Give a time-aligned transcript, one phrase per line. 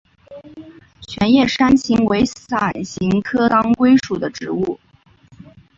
[1.07, 4.79] 全叶山芹为伞形科当归属的植物。